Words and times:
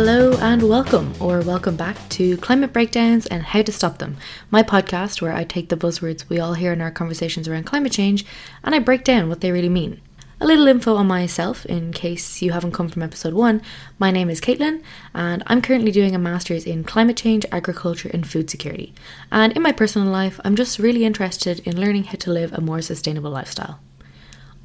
Hello 0.00 0.38
and 0.38 0.62
welcome, 0.62 1.12
or 1.18 1.40
welcome 1.40 1.74
back 1.74 2.08
to 2.10 2.36
Climate 2.36 2.72
Breakdowns 2.72 3.26
and 3.26 3.42
How 3.42 3.62
to 3.62 3.72
Stop 3.72 3.98
Them, 3.98 4.16
my 4.48 4.62
podcast 4.62 5.20
where 5.20 5.32
I 5.32 5.42
take 5.42 5.70
the 5.70 5.76
buzzwords 5.76 6.28
we 6.28 6.38
all 6.38 6.54
hear 6.54 6.72
in 6.72 6.80
our 6.80 6.92
conversations 6.92 7.48
around 7.48 7.64
climate 7.64 7.90
change 7.90 8.24
and 8.62 8.76
I 8.76 8.78
break 8.78 9.02
down 9.02 9.28
what 9.28 9.40
they 9.40 9.50
really 9.50 9.68
mean. 9.68 10.00
A 10.40 10.46
little 10.46 10.68
info 10.68 10.94
on 10.94 11.08
myself 11.08 11.66
in 11.66 11.92
case 11.92 12.40
you 12.40 12.52
haven't 12.52 12.74
come 12.74 12.88
from 12.88 13.02
episode 13.02 13.34
one. 13.34 13.60
My 13.98 14.12
name 14.12 14.30
is 14.30 14.40
Caitlin, 14.40 14.84
and 15.14 15.42
I'm 15.48 15.60
currently 15.60 15.90
doing 15.90 16.14
a 16.14 16.18
master's 16.20 16.64
in 16.64 16.84
climate 16.84 17.16
change, 17.16 17.44
agriculture, 17.50 18.08
and 18.14 18.24
food 18.24 18.48
security. 18.50 18.94
And 19.32 19.52
in 19.54 19.62
my 19.62 19.72
personal 19.72 20.06
life, 20.06 20.38
I'm 20.44 20.54
just 20.54 20.78
really 20.78 21.04
interested 21.04 21.58
in 21.66 21.80
learning 21.80 22.04
how 22.04 22.18
to 22.18 22.30
live 22.30 22.52
a 22.52 22.60
more 22.60 22.82
sustainable 22.82 23.32
lifestyle. 23.32 23.80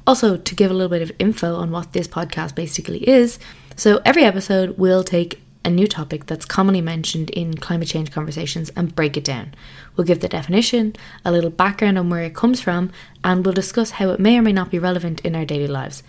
Also, 0.06 0.36
to 0.36 0.54
give 0.54 0.70
a 0.70 0.74
little 0.74 0.90
bit 0.90 1.02
of 1.02 1.10
info 1.18 1.56
on 1.56 1.72
what 1.72 1.92
this 1.92 2.06
podcast 2.06 2.54
basically 2.54 3.08
is, 3.08 3.40
so 3.76 4.00
every 4.04 4.24
episode 4.24 4.78
will 4.78 5.04
take 5.04 5.40
a 5.64 5.70
new 5.70 5.86
topic 5.86 6.26
that's 6.26 6.44
commonly 6.44 6.82
mentioned 6.82 7.30
in 7.30 7.56
climate 7.56 7.88
change 7.88 8.10
conversations 8.10 8.70
and 8.76 8.94
break 8.94 9.16
it 9.16 9.24
down. 9.24 9.54
We'll 9.96 10.06
give 10.06 10.20
the 10.20 10.28
definition, 10.28 10.94
a 11.24 11.32
little 11.32 11.50
background 11.50 11.98
on 11.98 12.10
where 12.10 12.22
it 12.22 12.34
comes 12.34 12.60
from, 12.60 12.92
and 13.22 13.44
we'll 13.44 13.54
discuss 13.54 13.92
how 13.92 14.10
it 14.10 14.20
may 14.20 14.38
or 14.38 14.42
may 14.42 14.52
not 14.52 14.70
be 14.70 14.78
relevant 14.78 15.20
in 15.22 15.34
our 15.34 15.46
daily 15.46 15.66
lives. 15.66 16.02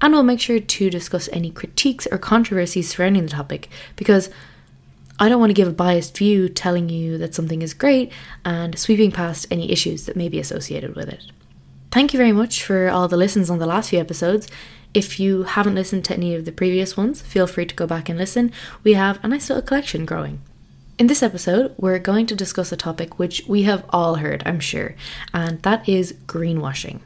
And 0.00 0.12
we'll 0.12 0.22
make 0.22 0.40
sure 0.40 0.58
to 0.58 0.90
discuss 0.90 1.28
any 1.32 1.50
critiques 1.50 2.08
or 2.10 2.18
controversies 2.18 2.88
surrounding 2.88 3.24
the 3.24 3.30
topic 3.30 3.68
because 3.96 4.30
I 5.20 5.28
don't 5.28 5.38
want 5.38 5.50
to 5.50 5.54
give 5.54 5.68
a 5.68 5.72
biased 5.72 6.16
view 6.16 6.48
telling 6.48 6.88
you 6.88 7.18
that 7.18 7.34
something 7.34 7.62
is 7.62 7.74
great 7.74 8.10
and 8.44 8.76
sweeping 8.78 9.12
past 9.12 9.46
any 9.50 9.70
issues 9.70 10.06
that 10.06 10.16
may 10.16 10.28
be 10.28 10.40
associated 10.40 10.96
with 10.96 11.08
it. 11.08 11.22
Thank 11.92 12.14
you 12.14 12.18
very 12.18 12.32
much 12.32 12.64
for 12.64 12.88
all 12.88 13.06
the 13.06 13.18
listens 13.18 13.50
on 13.50 13.58
the 13.58 13.66
last 13.66 13.90
few 13.90 14.00
episodes. 14.00 14.48
If 14.94 15.18
you 15.18 15.44
haven't 15.44 15.74
listened 15.74 16.04
to 16.06 16.14
any 16.14 16.34
of 16.34 16.44
the 16.44 16.52
previous 16.52 16.98
ones, 16.98 17.22
feel 17.22 17.46
free 17.46 17.64
to 17.64 17.74
go 17.74 17.86
back 17.86 18.10
and 18.10 18.18
listen. 18.18 18.52
We 18.84 18.92
have 18.92 19.18
a 19.24 19.28
nice 19.28 19.48
little 19.48 19.62
collection 19.62 20.04
growing. 20.04 20.42
In 20.98 21.06
this 21.06 21.22
episode, 21.22 21.74
we're 21.78 21.98
going 21.98 22.26
to 22.26 22.34
discuss 22.34 22.70
a 22.72 22.76
topic 22.76 23.18
which 23.18 23.42
we 23.48 23.62
have 23.62 23.86
all 23.88 24.16
heard, 24.16 24.42
I'm 24.44 24.60
sure, 24.60 24.94
and 25.32 25.62
that 25.62 25.88
is 25.88 26.12
greenwashing. 26.26 27.00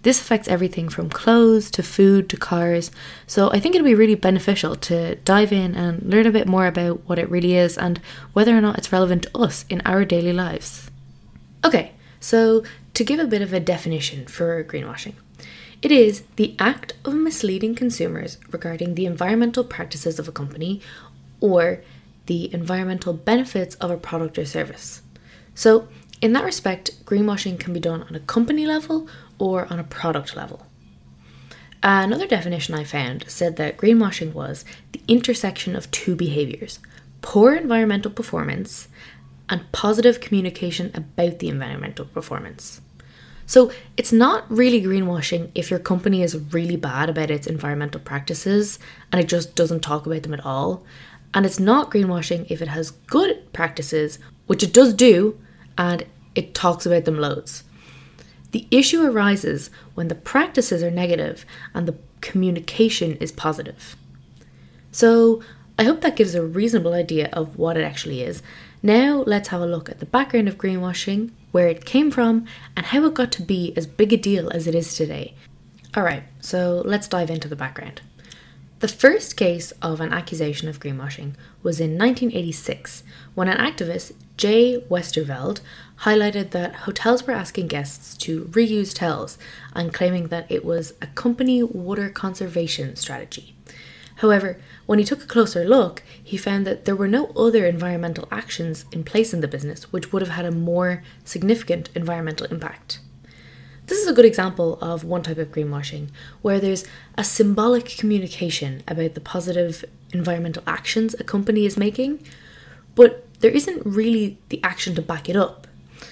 This 0.00 0.18
affects 0.18 0.48
everything 0.48 0.88
from 0.88 1.10
clothes 1.10 1.70
to 1.72 1.82
food 1.82 2.30
to 2.30 2.38
cars, 2.38 2.90
so 3.26 3.50
I 3.50 3.60
think 3.60 3.74
it'd 3.74 3.84
be 3.84 3.94
really 3.94 4.14
beneficial 4.14 4.74
to 4.76 5.16
dive 5.16 5.52
in 5.52 5.74
and 5.74 6.02
learn 6.08 6.26
a 6.26 6.32
bit 6.32 6.46
more 6.46 6.66
about 6.66 7.00
what 7.06 7.18
it 7.18 7.28
really 7.28 7.54
is 7.54 7.76
and 7.76 8.00
whether 8.32 8.56
or 8.56 8.62
not 8.62 8.78
it's 8.78 8.92
relevant 8.92 9.24
to 9.24 9.38
us 9.38 9.66
in 9.68 9.82
our 9.84 10.06
daily 10.06 10.32
lives. 10.32 10.90
Okay, 11.64 11.92
so 12.18 12.62
to 12.94 13.04
give 13.04 13.20
a 13.20 13.26
bit 13.26 13.42
of 13.42 13.52
a 13.52 13.60
definition 13.60 14.26
for 14.26 14.64
greenwashing, 14.64 15.14
it 15.82 15.92
is 15.92 16.22
the 16.36 16.54
act 16.58 16.94
of 17.04 17.14
misleading 17.14 17.74
consumers 17.74 18.38
regarding 18.50 18.94
the 18.94 19.06
environmental 19.06 19.64
practices 19.64 20.18
of 20.18 20.28
a 20.28 20.32
company 20.32 20.80
or 21.40 21.82
the 22.26 22.52
environmental 22.52 23.12
benefits 23.12 23.74
of 23.76 23.90
a 23.90 23.96
product 23.96 24.38
or 24.38 24.44
service. 24.44 25.02
So, 25.54 25.88
in 26.20 26.32
that 26.32 26.44
respect, 26.44 27.04
greenwashing 27.04 27.60
can 27.60 27.72
be 27.72 27.80
done 27.80 28.02
on 28.02 28.14
a 28.14 28.20
company 28.20 28.66
level 28.66 29.06
or 29.38 29.70
on 29.70 29.78
a 29.78 29.84
product 29.84 30.34
level. 30.34 30.66
Another 31.82 32.26
definition 32.26 32.74
I 32.74 32.84
found 32.84 33.24
said 33.28 33.56
that 33.56 33.76
greenwashing 33.76 34.32
was 34.32 34.64
the 34.92 35.02
intersection 35.06 35.76
of 35.76 35.90
two 35.90 36.16
behaviours 36.16 36.78
poor 37.22 37.54
environmental 37.54 38.10
performance 38.10 38.88
and 39.48 39.72
positive 39.72 40.20
communication 40.20 40.90
about 40.94 41.38
the 41.38 41.48
environmental 41.48 42.04
performance. 42.04 42.80
So 43.46 43.70
it's 43.96 44.12
not 44.12 44.50
really 44.50 44.82
greenwashing 44.82 45.50
if 45.54 45.70
your 45.70 45.78
company 45.78 46.22
is 46.22 46.36
really 46.52 46.76
bad 46.76 47.08
about 47.08 47.30
its 47.30 47.46
environmental 47.46 48.00
practices 48.00 48.78
and 49.12 49.20
it 49.20 49.28
just 49.28 49.54
doesn't 49.54 49.80
talk 49.80 50.04
about 50.04 50.24
them 50.24 50.34
at 50.34 50.44
all. 50.44 50.84
And 51.32 51.46
it's 51.46 51.60
not 51.60 51.90
greenwashing 51.90 52.46
if 52.50 52.60
it 52.60 52.68
has 52.68 52.90
good 52.90 53.52
practices, 53.52 54.18
which 54.46 54.62
it 54.62 54.72
does 54.72 54.94
do, 54.94 55.38
and 55.78 56.04
it 56.34 56.54
talks 56.54 56.86
about 56.86 57.04
them 57.04 57.18
loads. 57.18 57.62
The 58.50 58.66
issue 58.70 59.02
arises 59.02 59.70
when 59.94 60.08
the 60.08 60.14
practices 60.14 60.82
are 60.82 60.90
negative 60.90 61.44
and 61.74 61.86
the 61.86 61.96
communication 62.20 63.16
is 63.16 63.32
positive. 63.32 63.96
So, 64.90 65.42
I 65.78 65.84
hope 65.84 66.00
that 66.00 66.16
gives 66.16 66.34
a 66.34 66.42
reasonable 66.42 66.94
idea 66.94 67.28
of 67.34 67.58
what 67.58 67.76
it 67.76 67.82
actually 67.82 68.22
is. 68.22 68.42
Now, 68.86 69.24
let's 69.26 69.48
have 69.48 69.60
a 69.60 69.66
look 69.66 69.90
at 69.90 69.98
the 69.98 70.06
background 70.06 70.46
of 70.46 70.58
greenwashing, 70.58 71.32
where 71.50 71.66
it 71.66 71.84
came 71.84 72.08
from, 72.12 72.46
and 72.76 72.86
how 72.86 73.04
it 73.04 73.14
got 73.14 73.32
to 73.32 73.42
be 73.42 73.72
as 73.76 73.84
big 73.84 74.12
a 74.12 74.16
deal 74.16 74.48
as 74.50 74.68
it 74.68 74.76
is 74.76 74.94
today. 74.94 75.34
Alright, 75.96 76.22
so 76.38 76.84
let's 76.84 77.08
dive 77.08 77.28
into 77.28 77.48
the 77.48 77.56
background. 77.56 78.00
The 78.78 78.86
first 78.86 79.36
case 79.36 79.72
of 79.82 80.00
an 80.00 80.12
accusation 80.12 80.68
of 80.68 80.78
greenwashing 80.78 81.34
was 81.64 81.80
in 81.80 81.98
1986 81.98 83.02
when 83.34 83.48
an 83.48 83.58
activist, 83.58 84.12
Jay 84.36 84.80
Westerveld, 84.88 85.62
highlighted 86.02 86.52
that 86.52 86.76
hotels 86.86 87.26
were 87.26 87.34
asking 87.34 87.66
guests 87.66 88.16
to 88.18 88.44
reuse 88.52 88.94
towels 88.94 89.36
and 89.74 89.92
claiming 89.92 90.28
that 90.28 90.48
it 90.48 90.64
was 90.64 90.92
a 91.02 91.08
company 91.08 91.60
water 91.60 92.08
conservation 92.08 92.94
strategy. 92.94 93.56
However, 94.16 94.58
when 94.86 94.98
he 94.98 95.04
took 95.04 95.22
a 95.22 95.26
closer 95.26 95.64
look, 95.64 96.02
he 96.22 96.36
found 96.36 96.66
that 96.66 96.84
there 96.84 96.96
were 96.96 97.08
no 97.08 97.26
other 97.36 97.66
environmental 97.66 98.28
actions 98.30 98.86
in 98.90 99.04
place 99.04 99.34
in 99.34 99.40
the 99.40 99.48
business 99.48 99.92
which 99.92 100.12
would 100.12 100.22
have 100.22 100.32
had 100.32 100.46
a 100.46 100.50
more 100.50 101.02
significant 101.24 101.90
environmental 101.94 102.46
impact. 102.46 102.98
This 103.86 104.00
is 104.00 104.08
a 104.08 104.12
good 104.12 104.24
example 104.24 104.78
of 104.80 105.04
one 105.04 105.22
type 105.22 105.38
of 105.38 105.52
greenwashing, 105.52 106.08
where 106.42 106.58
there's 106.58 106.84
a 107.16 107.22
symbolic 107.22 107.84
communication 107.84 108.82
about 108.88 109.14
the 109.14 109.20
positive 109.20 109.84
environmental 110.12 110.64
actions 110.66 111.14
a 111.18 111.24
company 111.24 111.66
is 111.66 111.76
making, 111.76 112.24
but 112.94 113.24
there 113.40 113.50
isn't 113.50 113.86
really 113.86 114.38
the 114.48 114.60
action 114.64 114.94
to 114.94 115.02
back 115.02 115.28
it 115.28 115.36
up. 115.36 115.66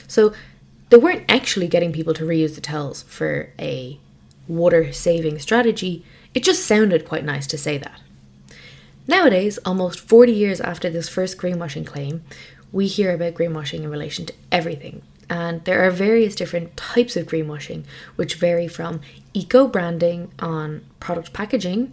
So 0.06 0.32
they 0.90 0.98
weren't 0.98 1.24
actually 1.28 1.66
getting 1.66 1.92
people 1.92 2.14
to 2.14 2.24
reuse 2.24 2.54
the 2.54 2.60
towels 2.60 3.02
for 3.02 3.50
a 3.58 3.98
water 4.46 4.92
saving 4.92 5.38
strategy, 5.38 6.04
it 6.34 6.42
just 6.42 6.66
sounded 6.66 7.06
quite 7.06 7.24
nice 7.24 7.46
to 7.48 7.58
say 7.58 7.78
that. 7.78 8.00
Nowadays, 9.06 9.58
almost 9.64 10.00
40 10.00 10.32
years 10.32 10.60
after 10.60 10.90
this 10.90 11.08
first 11.08 11.38
greenwashing 11.38 11.86
claim, 11.86 12.24
we 12.72 12.86
hear 12.86 13.12
about 13.12 13.34
greenwashing 13.34 13.80
in 13.84 13.90
relation 13.90 14.26
to 14.26 14.34
everything. 14.50 15.02
And 15.30 15.64
there 15.64 15.86
are 15.86 15.90
various 15.90 16.34
different 16.34 16.76
types 16.76 17.16
of 17.16 17.26
greenwashing, 17.26 17.84
which 18.16 18.34
vary 18.34 18.68
from 18.68 19.00
eco 19.32 19.66
branding 19.66 20.32
on 20.38 20.84
product 21.00 21.32
packaging 21.32 21.92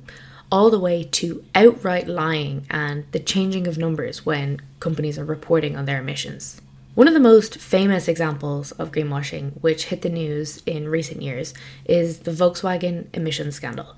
all 0.51 0.69
the 0.69 0.79
way 0.79 1.03
to 1.03 1.43
outright 1.55 2.07
lying 2.07 2.65
and 2.69 3.05
the 3.11 3.19
changing 3.19 3.67
of 3.67 3.77
numbers 3.77 4.25
when 4.25 4.61
companies 4.79 5.17
are 5.17 5.25
reporting 5.25 5.77
on 5.77 5.85
their 5.85 5.99
emissions. 5.99 6.61
One 6.93 7.07
of 7.07 7.13
the 7.13 7.21
most 7.21 7.55
famous 7.57 8.09
examples 8.09 8.71
of 8.73 8.91
greenwashing, 8.91 9.53
which 9.61 9.85
hit 9.85 10.01
the 10.01 10.09
news 10.09 10.61
in 10.65 10.89
recent 10.89 11.21
years, 11.21 11.53
is 11.85 12.19
the 12.19 12.31
Volkswagen 12.31 13.07
emissions 13.13 13.55
scandal. 13.55 13.95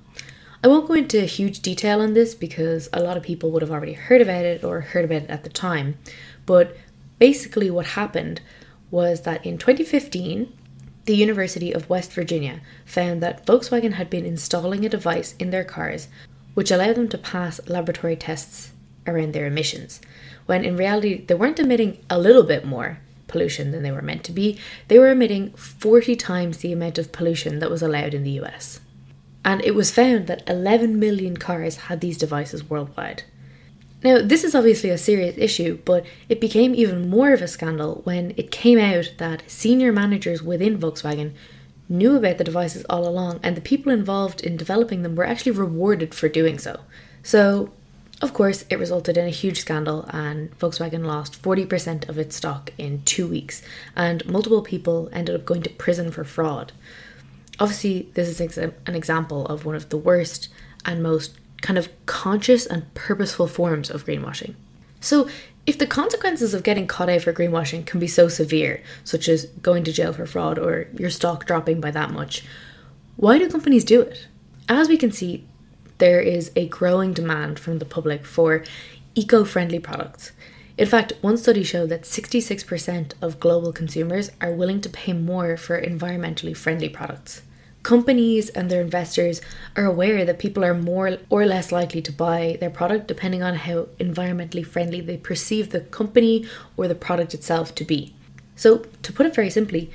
I 0.64 0.66
won't 0.66 0.88
go 0.88 0.94
into 0.94 1.20
huge 1.26 1.60
detail 1.60 2.00
on 2.00 2.14
this 2.14 2.34
because 2.34 2.88
a 2.90 3.02
lot 3.02 3.18
of 3.18 3.22
people 3.22 3.50
would 3.50 3.60
have 3.60 3.70
already 3.70 3.92
heard 3.92 4.22
about 4.22 4.46
it 4.46 4.64
or 4.64 4.80
heard 4.80 5.04
about 5.04 5.24
it 5.24 5.28
at 5.30 5.44
the 5.44 5.50
time. 5.50 5.98
But 6.46 6.74
basically, 7.18 7.70
what 7.70 7.84
happened 7.88 8.40
was 8.90 9.20
that 9.22 9.44
in 9.44 9.58
2015, 9.58 10.50
the 11.04 11.16
University 11.16 11.70
of 11.70 11.90
West 11.90 12.14
Virginia 12.14 12.62
found 12.86 13.22
that 13.22 13.44
Volkswagen 13.44 13.92
had 13.92 14.08
been 14.08 14.24
installing 14.24 14.86
a 14.86 14.88
device 14.88 15.34
in 15.38 15.50
their 15.50 15.64
cars 15.64 16.08
which 16.54 16.70
allowed 16.70 16.94
them 16.94 17.10
to 17.10 17.18
pass 17.18 17.60
laboratory 17.66 18.16
tests 18.16 18.72
around 19.06 19.34
their 19.34 19.44
emissions, 19.44 20.00
when 20.46 20.64
in 20.64 20.78
reality 20.78 21.26
they 21.26 21.34
weren't 21.34 21.60
emitting 21.60 21.98
a 22.08 22.18
little 22.18 22.42
bit 22.42 22.64
more 22.64 23.00
pollution 23.26 23.70
than 23.70 23.82
they 23.82 23.92
were 23.92 24.00
meant 24.00 24.24
to 24.24 24.32
be, 24.32 24.58
they 24.88 24.98
were 24.98 25.10
emitting 25.10 25.50
40 25.50 26.16
times 26.16 26.58
the 26.58 26.72
amount 26.72 26.96
of 26.96 27.12
pollution 27.12 27.58
that 27.58 27.70
was 27.70 27.82
allowed 27.82 28.14
in 28.14 28.22
the 28.22 28.40
US 28.40 28.80
and 29.44 29.62
it 29.64 29.74
was 29.74 29.90
found 29.90 30.26
that 30.26 30.48
11 30.48 30.98
million 30.98 31.36
cars 31.36 31.76
had 31.76 32.00
these 32.00 32.18
devices 32.18 32.68
worldwide. 32.68 33.24
Now, 34.02 34.20
this 34.20 34.44
is 34.44 34.54
obviously 34.54 34.90
a 34.90 34.98
serious 34.98 35.36
issue, 35.38 35.78
but 35.84 36.04
it 36.28 36.40
became 36.40 36.74
even 36.74 37.08
more 37.08 37.32
of 37.32 37.40
a 37.40 37.48
scandal 37.48 38.02
when 38.04 38.34
it 38.36 38.50
came 38.50 38.78
out 38.78 39.14
that 39.16 39.42
senior 39.50 39.92
managers 39.92 40.42
within 40.42 40.78
Volkswagen 40.78 41.32
knew 41.88 42.16
about 42.16 42.38
the 42.38 42.44
devices 42.44 42.84
all 42.90 43.08
along, 43.08 43.40
and 43.42 43.56
the 43.56 43.62
people 43.62 43.92
involved 43.92 44.42
in 44.42 44.56
developing 44.56 45.02
them 45.02 45.16
were 45.16 45.26
actually 45.26 45.52
rewarded 45.52 46.14
for 46.14 46.28
doing 46.28 46.58
so. 46.58 46.80
So, 47.22 47.72
of 48.20 48.32
course, 48.32 48.64
it 48.70 48.78
resulted 48.78 49.16
in 49.16 49.26
a 49.26 49.30
huge 49.30 49.60
scandal, 49.60 50.04
and 50.10 50.56
Volkswagen 50.58 51.04
lost 51.04 51.42
40% 51.42 52.08
of 52.08 52.18
its 52.18 52.36
stock 52.36 52.72
in 52.78 53.02
two 53.04 53.26
weeks, 53.26 53.62
and 53.96 54.24
multiple 54.26 54.62
people 54.62 55.08
ended 55.12 55.34
up 55.34 55.44
going 55.44 55.62
to 55.62 55.70
prison 55.70 56.10
for 56.10 56.24
fraud. 56.24 56.72
Obviously, 57.60 58.08
this 58.14 58.28
is 58.28 58.58
an 58.58 58.94
example 58.94 59.46
of 59.46 59.64
one 59.64 59.74
of 59.74 59.88
the 59.88 59.96
worst 59.96 60.48
and 60.84 61.02
most 61.02 61.38
kind 61.62 61.78
of 61.78 61.88
conscious 62.06 62.66
and 62.66 62.92
purposeful 62.94 63.46
forms 63.46 63.90
of 63.90 64.04
greenwashing. 64.04 64.54
So, 65.00 65.28
if 65.66 65.78
the 65.78 65.86
consequences 65.86 66.52
of 66.52 66.62
getting 66.62 66.86
caught 66.86 67.08
out 67.08 67.22
for 67.22 67.32
greenwashing 67.32 67.86
can 67.86 67.98
be 67.98 68.06
so 68.06 68.28
severe, 68.28 68.82
such 69.02 69.28
as 69.28 69.46
going 69.62 69.82
to 69.84 69.92
jail 69.92 70.12
for 70.12 70.26
fraud 70.26 70.58
or 70.58 70.88
your 70.94 71.08
stock 71.08 71.46
dropping 71.46 71.80
by 71.80 71.90
that 71.90 72.10
much, 72.10 72.44
why 73.16 73.38
do 73.38 73.48
companies 73.48 73.84
do 73.84 74.02
it? 74.02 74.26
As 74.68 74.88
we 74.88 74.98
can 74.98 75.12
see, 75.12 75.46
there 75.98 76.20
is 76.20 76.50
a 76.56 76.68
growing 76.68 77.12
demand 77.12 77.58
from 77.58 77.78
the 77.78 77.84
public 77.84 78.26
for 78.26 78.64
eco 79.14 79.44
friendly 79.44 79.78
products. 79.78 80.32
In 80.76 80.86
fact, 80.86 81.12
one 81.20 81.36
study 81.36 81.62
showed 81.62 81.90
that 81.90 82.02
66% 82.02 83.12
of 83.22 83.38
global 83.38 83.72
consumers 83.72 84.32
are 84.40 84.50
willing 84.50 84.80
to 84.80 84.88
pay 84.88 85.12
more 85.12 85.56
for 85.56 85.80
environmentally 85.80 86.56
friendly 86.56 86.88
products. 86.88 87.42
Companies 87.84 88.48
and 88.48 88.70
their 88.70 88.80
investors 88.80 89.40
are 89.76 89.84
aware 89.84 90.24
that 90.24 90.38
people 90.38 90.64
are 90.64 90.74
more 90.74 91.18
or 91.28 91.44
less 91.44 91.70
likely 91.70 92.02
to 92.02 92.10
buy 92.10 92.56
their 92.58 92.70
product 92.70 93.06
depending 93.06 93.42
on 93.42 93.54
how 93.54 93.84
environmentally 94.00 94.66
friendly 94.66 95.00
they 95.00 95.16
perceive 95.16 95.70
the 95.70 95.80
company 95.80 96.44
or 96.76 96.88
the 96.88 96.94
product 96.94 97.34
itself 97.34 97.74
to 97.76 97.84
be. 97.84 98.14
So, 98.56 98.78
to 99.02 99.12
put 99.12 99.26
it 99.26 99.34
very 99.34 99.50
simply, 99.50 99.90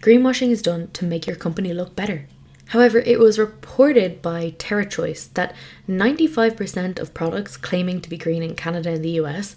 greenwashing 0.00 0.50
is 0.50 0.62
done 0.62 0.90
to 0.92 1.04
make 1.04 1.26
your 1.26 1.36
company 1.36 1.72
look 1.72 1.94
better. 1.94 2.26
However, 2.66 2.98
it 2.98 3.18
was 3.18 3.38
reported 3.38 4.20
by 4.20 4.50
TerraChoice 4.58 5.32
that 5.34 5.54
95% 5.88 6.98
of 6.98 7.14
products 7.14 7.56
claiming 7.56 8.02
to 8.02 8.10
be 8.10 8.18
green 8.18 8.42
in 8.42 8.56
Canada 8.56 8.90
and 8.90 9.04
the 9.04 9.20
US 9.22 9.56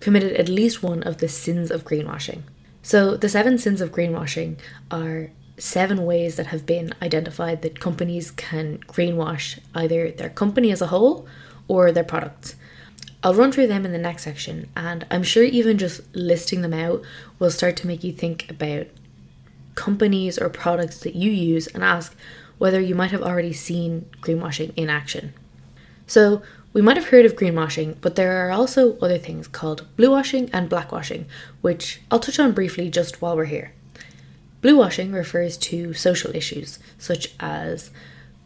committed 0.00 0.32
at 0.34 0.48
least 0.48 0.82
one 0.82 1.02
of 1.02 1.18
the 1.18 1.28
sins 1.28 1.70
of 1.70 1.84
greenwashing. 1.84 2.42
So, 2.82 3.16
the 3.16 3.28
seven 3.28 3.58
sins 3.58 3.80
of 3.80 3.92
greenwashing 3.92 4.58
are 4.90 5.30
seven 5.58 6.04
ways 6.04 6.36
that 6.36 6.46
have 6.46 6.64
been 6.64 6.94
identified 7.02 7.62
that 7.62 7.80
companies 7.80 8.30
can 8.30 8.78
greenwash 8.86 9.58
either 9.74 10.10
their 10.10 10.30
company 10.30 10.70
as 10.70 10.80
a 10.80 10.86
whole 10.86 11.26
or 11.66 11.92
their 11.92 12.04
products. 12.04 12.54
I'll 13.22 13.34
run 13.34 13.50
through 13.50 13.66
them 13.66 13.84
in 13.84 13.92
the 13.92 13.98
next 13.98 14.22
section, 14.22 14.68
and 14.76 15.04
I'm 15.10 15.24
sure 15.24 15.42
even 15.42 15.76
just 15.76 16.00
listing 16.14 16.62
them 16.62 16.72
out 16.72 17.02
will 17.38 17.50
start 17.50 17.76
to 17.78 17.86
make 17.86 18.04
you 18.04 18.12
think 18.12 18.48
about 18.48 18.86
companies 19.74 20.38
or 20.38 20.48
products 20.48 21.00
that 21.00 21.16
you 21.16 21.30
use 21.30 21.66
and 21.68 21.82
ask 21.82 22.16
whether 22.58 22.80
you 22.80 22.94
might 22.94 23.10
have 23.10 23.22
already 23.22 23.52
seen 23.52 24.08
greenwashing 24.20 24.72
in 24.76 24.88
action. 24.88 25.34
So, 26.06 26.42
we 26.72 26.82
might 26.82 26.96
have 26.96 27.08
heard 27.08 27.24
of 27.24 27.36
greenwashing, 27.36 27.96
but 28.00 28.16
there 28.16 28.46
are 28.46 28.50
also 28.50 28.98
other 28.98 29.18
things 29.18 29.48
called 29.48 29.86
bluewashing 29.96 30.50
and 30.52 30.70
blackwashing, 30.70 31.26
which 31.60 32.00
I'll 32.10 32.20
touch 32.20 32.38
on 32.38 32.52
briefly 32.52 32.90
just 32.90 33.22
while 33.22 33.36
we're 33.36 33.46
here. 33.46 33.72
Bluewashing 34.62 35.12
refers 35.14 35.56
to 35.58 35.94
social 35.94 36.34
issues 36.34 36.78
such 36.98 37.34
as 37.40 37.90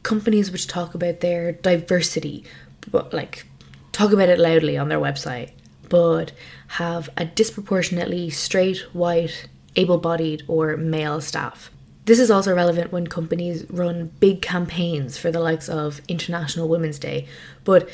companies 0.03 0.51
which 0.51 0.67
talk 0.67 0.95
about 0.95 1.21
their 1.21 1.53
diversity, 1.53 2.45
but 2.91 3.13
like 3.13 3.47
talk 3.93 4.13
about 4.13 4.29
it 4.29 4.39
loudly 4.39 4.77
on 4.77 4.89
their 4.89 5.01
website, 5.01 5.51
but 5.89 6.33
have 6.69 7.09
a 7.17 7.25
disproportionately 7.25 8.31
straight, 8.31 8.79
white, 8.95 9.49
able 9.77 9.99
bodied, 9.99 10.43
or 10.49 10.77
male 10.77 11.21
staff. 11.21 11.71
This 12.05 12.19
is 12.19 12.31
also 12.31 12.55
relevant 12.55 12.91
when 12.93 13.07
companies 13.07 13.65
run 13.71 14.11
big 14.19 14.43
campaigns 14.43 15.17
for 15.17 15.31
the 15.31 15.41
likes 15.41 15.69
of 15.69 16.01
International 16.09 16.69
Women's 16.69 16.99
Day, 16.99 17.29
but 17.65 17.89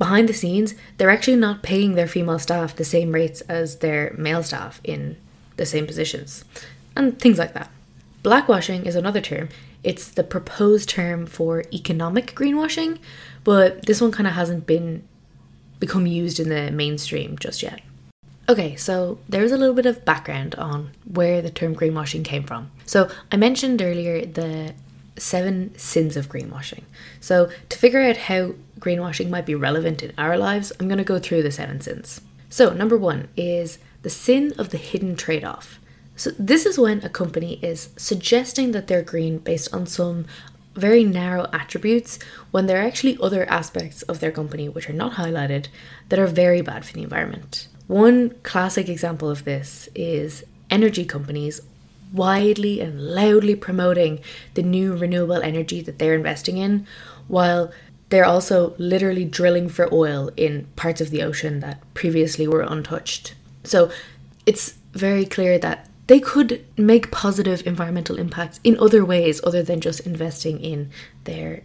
behind 0.00 0.30
the 0.30 0.34
scenes, 0.34 0.74
they're 0.96 1.10
actually 1.10 1.36
not 1.36 1.62
paying 1.62 1.94
their 1.94 2.08
female 2.08 2.38
staff 2.38 2.74
the 2.74 2.84
same 2.84 3.12
rates 3.12 3.42
as 3.42 3.80
their 3.80 4.14
male 4.16 4.42
staff 4.42 4.80
in 4.82 5.18
the 5.56 5.66
same 5.66 5.86
positions, 5.86 6.42
and 6.96 7.20
things 7.20 7.38
like 7.38 7.52
that. 7.52 7.70
Blackwashing 8.24 8.86
is 8.86 8.96
another 8.96 9.20
term. 9.20 9.50
It's 9.84 10.08
the 10.08 10.24
proposed 10.24 10.88
term 10.88 11.26
for 11.26 11.64
economic 11.70 12.34
greenwashing, 12.34 12.98
but 13.44 13.84
this 13.84 14.00
one 14.00 14.10
kind 14.10 14.26
of 14.26 14.32
hasn't 14.32 14.66
been 14.66 15.06
become 15.78 16.06
used 16.06 16.40
in 16.40 16.48
the 16.48 16.70
mainstream 16.70 17.36
just 17.38 17.62
yet. 17.62 17.82
Okay, 18.48 18.76
so 18.76 19.18
there's 19.28 19.52
a 19.52 19.58
little 19.58 19.74
bit 19.74 19.86
of 19.86 20.04
background 20.06 20.54
on 20.54 20.92
where 21.04 21.42
the 21.42 21.50
term 21.50 21.76
greenwashing 21.76 22.24
came 22.24 22.42
from. 22.42 22.70
So 22.86 23.10
I 23.30 23.36
mentioned 23.36 23.82
earlier 23.82 24.24
the 24.24 24.74
seven 25.18 25.76
sins 25.76 26.16
of 26.16 26.30
greenwashing. 26.30 26.84
So 27.20 27.50
to 27.68 27.78
figure 27.78 28.00
out 28.00 28.16
how 28.16 28.54
greenwashing 28.80 29.30
might 29.30 29.46
be 29.46 29.54
relevant 29.54 30.02
in 30.02 30.12
our 30.18 30.36
lives, 30.36 30.72
I'm 30.78 30.88
going 30.88 30.98
to 30.98 31.04
go 31.04 31.18
through 31.18 31.42
the 31.42 31.52
seven 31.52 31.80
sins. 31.80 32.20
So, 32.48 32.72
number 32.72 32.96
one 32.96 33.28
is 33.36 33.78
the 34.02 34.10
sin 34.10 34.52
of 34.58 34.70
the 34.70 34.78
hidden 34.78 35.14
trade 35.14 35.44
off. 35.44 35.78
So, 36.16 36.30
this 36.38 36.66
is 36.66 36.78
when 36.78 37.04
a 37.04 37.08
company 37.08 37.60
is 37.62 37.90
suggesting 37.96 38.72
that 38.72 38.88
they're 38.88 39.02
green 39.02 39.38
based 39.38 39.72
on 39.72 39.86
some 39.86 40.26
very 40.74 41.04
narrow 41.04 41.48
attributes 41.52 42.18
when 42.50 42.66
there 42.66 42.80
are 42.80 42.86
actually 42.86 43.18
other 43.20 43.48
aspects 43.48 44.02
of 44.02 44.20
their 44.20 44.32
company 44.32 44.68
which 44.68 44.88
are 44.88 44.94
not 44.94 45.14
highlighted 45.14 45.66
that 46.08 46.18
are 46.18 46.26
very 46.26 46.60
bad 46.60 46.84
for 46.84 46.92
the 46.92 47.02
environment. 47.02 47.68
One 47.86 48.30
classic 48.42 48.88
example 48.88 49.30
of 49.30 49.44
this 49.44 49.88
is 49.94 50.44
energy 50.70 51.04
companies 51.04 51.60
widely 52.12 52.80
and 52.80 53.00
loudly 53.00 53.54
promoting 53.54 54.20
the 54.54 54.62
new 54.62 54.96
renewable 54.96 55.42
energy 55.42 55.80
that 55.82 55.98
they're 55.98 56.14
investing 56.14 56.56
in, 56.56 56.86
while 57.28 57.72
they're 58.10 58.24
also 58.24 58.74
literally 58.76 59.24
drilling 59.24 59.68
for 59.68 59.92
oil 59.92 60.30
in 60.36 60.66
parts 60.76 61.00
of 61.00 61.10
the 61.10 61.22
ocean 61.22 61.60
that 61.60 61.82
previously 61.94 62.46
were 62.46 62.60
untouched. 62.60 63.34
So 63.64 63.90
it's 64.46 64.74
very 64.92 65.24
clear 65.24 65.58
that 65.58 65.88
they 66.08 66.18
could 66.18 66.64
make 66.76 67.12
positive 67.12 67.64
environmental 67.66 68.18
impacts 68.18 68.58
in 68.64 68.78
other 68.80 69.04
ways 69.04 69.40
other 69.44 69.62
than 69.62 69.80
just 69.80 70.00
investing 70.00 70.60
in 70.60 70.90
their 71.24 71.62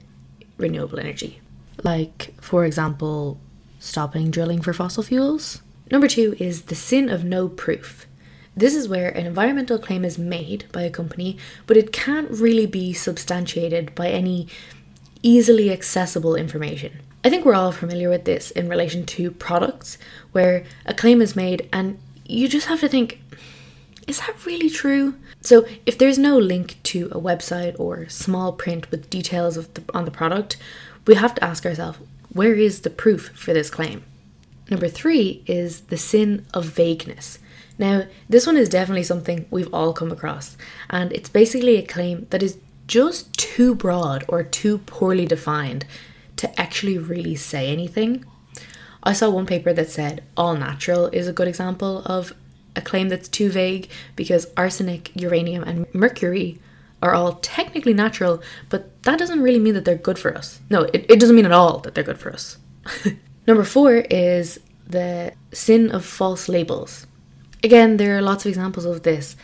renewable 0.57 1.00
energy. 1.00 1.42
Like, 1.83 2.36
for 2.39 2.63
example, 2.63 3.39
stopping 3.80 4.30
drilling 4.30 4.62
for 4.62 4.71
fossil 4.71 5.03
fuels. 5.03 5.62
Number 5.91 6.07
two 6.07 6.36
is 6.39 6.63
the 6.63 6.75
sin 6.75 7.09
of 7.09 7.24
no 7.24 7.48
proof. 7.50 8.06
This 8.56 8.75
is 8.75 8.88
where 8.88 9.09
an 9.09 9.25
environmental 9.25 9.77
claim 9.80 10.06
is 10.06 10.18
made 10.18 10.65
by 10.71 10.83
a 10.83 10.89
company, 10.89 11.38
but 11.68 11.75
it 11.75 11.91
can't 11.91 12.30
really 12.31 12.65
be 12.65 12.94
substantiated 12.94 13.94
by 13.95 14.09
any 14.09 14.48
easily 15.25 15.72
accessible 15.72 16.36
information. 16.36 17.01
I 17.24 17.31
think 17.31 17.44
we're 17.44 17.56
all 17.56 17.72
familiar 17.72 18.10
with 18.10 18.25
this 18.25 18.51
in 18.51 18.69
relation 18.69 19.07
to 19.07 19.31
products, 19.31 19.98
where 20.31 20.63
a 20.86 20.94
claim 20.94 21.19
is 21.19 21.36
made 21.36 21.68
and 21.74 21.98
you 22.27 22.48
just 22.48 22.68
have 22.68 22.80
to 22.81 22.88
think, 22.88 23.19
is 24.07 24.19
that 24.19 24.45
really 24.45 24.69
true? 24.69 25.16
So, 25.42 25.66
if 25.88 25.98
there's 25.98 26.19
no 26.19 26.38
link 26.38 26.77
to 26.83 27.07
a 27.07 27.19
website 27.19 27.75
or 27.80 28.07
small 28.07 28.54
print 28.54 28.92
with 28.92 29.10
details 29.10 29.57
of 29.57 29.74
the, 29.74 29.83
on 29.95 30.06
the 30.06 30.12
product, 30.12 30.57
we 31.07 31.16
have 31.16 31.33
to 31.36 31.44
ask 31.44 31.66
ourselves, 31.66 31.98
where 32.31 32.54
is 32.54 32.81
the 32.81 32.92
proof 32.92 33.30
for 33.30 33.51
this 33.51 33.72
claim? 33.72 34.04
Number 34.69 34.88
three 34.88 35.44
is 35.48 35.81
the 35.81 35.98
sin 35.98 36.45
of 36.54 36.66
vagueness. 36.66 37.39
Now, 37.80 38.04
this 38.30 38.45
one 38.45 38.57
is 38.57 38.69
definitely 38.69 39.04
something 39.04 39.48
we've 39.50 39.74
all 39.74 39.92
come 39.92 40.12
across, 40.12 40.56
and 40.92 41.12
it's 41.13 41.29
basically 41.29 41.77
a 41.77 41.86
claim 41.86 42.27
that 42.29 42.44
is 42.44 42.58
just 42.88 43.34
too 43.34 43.75
broad 43.75 44.24
or 44.27 44.44
too 44.44 44.80
poorly 44.80 45.25
defined 45.25 45.86
to 46.38 46.60
actually 46.60 46.98
really 46.98 47.36
say 47.36 47.70
anything. 47.70 48.25
I 49.04 49.13
saw 49.13 49.30
one 49.30 49.46
paper 49.46 49.74
that 49.74 49.89
said 49.89 50.24
all 50.36 50.56
natural 50.56 51.08
is 51.08 51.27
a 51.27 51.34
good 51.34 51.48
example 51.48 52.01
of 52.06 52.34
a 52.75 52.82
claim 52.82 53.10
that's 53.10 53.27
too 53.27 53.50
vague 53.50 53.89
because 54.15 54.48
arsenic, 54.58 55.12
uranium, 55.15 55.63
and 55.63 55.86
mercury 55.94 56.60
are 57.01 57.13
all 57.13 57.34
technically 57.42 57.94
natural, 57.94 58.42
but 58.70 59.01
that 59.04 59.20
doesn't 59.20 59.42
really 59.42 59.60
mean 59.60 59.75
that 59.75 59.86
they're 59.86 59.96
good 59.96 60.18
for 60.18 60.36
us. 60.36 60.60
No, 60.70 60.84
it, 60.84 61.06
it 61.10 61.20
doesn't 61.20 61.36
mean 61.36 61.46
at 61.46 61.51
all 61.51 61.80
that 61.80 61.94
they're 61.94 62.04
good 62.04 62.18
for 62.18 62.34
us. 62.34 62.58
Number 63.48 63.63
four 63.63 63.98
is 63.98 64.60
the 64.88 65.34
sin 65.51 65.92
of 65.92 66.04
false 66.06 66.50
labels. 66.50 67.06
Again, 67.63 67.98
there 67.98 68.18
are 68.18 68.22
lots 68.22 68.46
of 68.46 68.50
examples 68.50 68.86
of 68.86 69.04
this. 69.04 69.36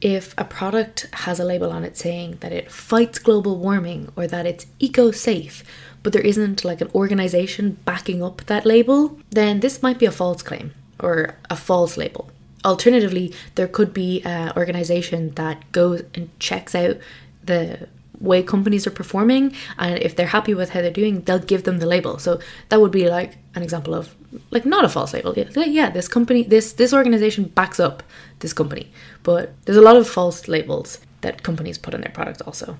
If 0.00 0.34
a 0.38 0.44
product 0.44 1.06
has 1.12 1.38
a 1.38 1.44
label 1.44 1.70
on 1.70 1.84
it 1.84 1.96
saying 1.96 2.38
that 2.40 2.52
it 2.52 2.72
fights 2.72 3.18
global 3.18 3.58
warming 3.58 4.10
or 4.16 4.26
that 4.26 4.46
it's 4.46 4.66
eco 4.78 5.10
safe, 5.10 5.62
but 6.02 6.12
there 6.12 6.22
isn't 6.22 6.64
like 6.64 6.80
an 6.80 6.90
organization 6.94 7.76
backing 7.84 8.22
up 8.22 8.42
that 8.46 8.64
label, 8.64 9.18
then 9.30 9.60
this 9.60 9.82
might 9.82 9.98
be 9.98 10.06
a 10.06 10.10
false 10.10 10.42
claim 10.42 10.72
or 10.98 11.36
a 11.50 11.56
false 11.56 11.96
label. 11.96 12.30
Alternatively, 12.64 13.34
there 13.54 13.68
could 13.68 13.92
be 13.92 14.22
an 14.22 14.52
organization 14.56 15.30
that 15.34 15.70
goes 15.72 16.02
and 16.14 16.30
checks 16.38 16.74
out 16.74 16.96
the 17.44 17.88
way 18.20 18.42
companies 18.42 18.86
are 18.86 18.90
performing 18.90 19.54
and 19.78 19.98
if 19.98 20.14
they're 20.14 20.26
happy 20.26 20.52
with 20.52 20.70
how 20.70 20.82
they're 20.82 20.90
doing 20.90 21.22
they'll 21.22 21.38
give 21.38 21.64
them 21.64 21.78
the 21.78 21.86
label. 21.86 22.18
So 22.18 22.38
that 22.68 22.80
would 22.80 22.90
be 22.90 23.08
like 23.08 23.38
an 23.54 23.62
example 23.62 23.94
of 23.94 24.14
like 24.50 24.66
not 24.66 24.84
a 24.84 24.88
false 24.88 25.14
label. 25.14 25.32
Yeah, 25.34 25.64
yeah 25.64 25.90
this 25.90 26.06
company 26.06 26.42
this 26.42 26.74
this 26.74 26.92
organization 26.92 27.44
backs 27.44 27.80
up 27.80 28.02
this 28.40 28.52
company 28.52 28.92
but 29.22 29.52
there's 29.64 29.78
a 29.78 29.82
lot 29.82 29.96
of 29.96 30.08
false 30.08 30.48
labels 30.48 30.98
that 31.20 31.42
companies 31.42 31.78
put 31.78 31.94
on 31.94 32.00
their 32.00 32.12
products 32.12 32.40
also 32.42 32.76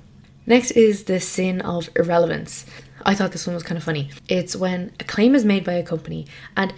next 0.47 0.70
is 0.73 1.04
the 1.04 1.20
sin 1.20 1.61
of 1.61 1.88
irrelevance 1.97 2.66
i 3.04 3.14
thought 3.14 3.32
this 3.32 3.47
one 3.47 3.54
was 3.54 3.62
kind 3.62 3.78
of 3.78 3.85
funny 3.85 4.11
it's 4.28 4.56
when 4.56 4.92
a 5.00 5.04
claim 5.04 5.35
is 5.35 5.44
made 5.44 5.64
by 5.64 5.75
a 5.75 5.82
company 5.82 6.26
and 6.56 6.73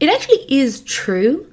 it 0.00 0.08
actually 0.08 0.44
is 0.48 0.80
true 0.82 1.46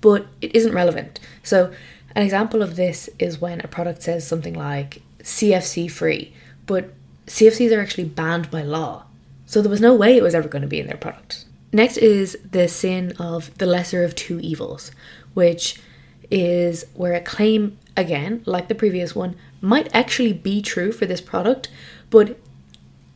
but 0.00 0.26
it 0.40 0.54
isn't 0.54 0.74
relevant. 0.74 1.20
So, 1.42 1.72
an 2.14 2.22
example 2.22 2.62
of 2.62 2.76
this 2.76 3.08
is 3.18 3.40
when 3.40 3.60
a 3.60 3.68
product 3.68 4.02
says 4.02 4.26
something 4.26 4.54
like 4.54 5.02
CFC 5.22 5.90
free, 5.90 6.32
but 6.66 6.92
CFCs 7.26 7.76
are 7.76 7.80
actually 7.80 8.04
banned 8.04 8.50
by 8.50 8.62
law. 8.62 9.04
So, 9.46 9.60
there 9.60 9.70
was 9.70 9.80
no 9.80 9.94
way 9.94 10.16
it 10.16 10.22
was 10.22 10.34
ever 10.34 10.48
going 10.48 10.62
to 10.62 10.68
be 10.68 10.80
in 10.80 10.86
their 10.86 10.96
product. 10.96 11.44
Next 11.72 11.98
is 11.98 12.38
the 12.50 12.68
sin 12.68 13.12
of 13.18 13.56
the 13.58 13.66
lesser 13.66 14.02
of 14.04 14.14
two 14.14 14.40
evils, 14.40 14.90
which 15.34 15.80
is 16.30 16.84
where 16.94 17.14
a 17.14 17.20
claim, 17.20 17.78
again, 17.96 18.42
like 18.46 18.68
the 18.68 18.74
previous 18.74 19.14
one, 19.14 19.36
might 19.60 19.88
actually 19.94 20.32
be 20.32 20.62
true 20.62 20.92
for 20.92 21.06
this 21.06 21.20
product, 21.20 21.68
but 22.10 22.38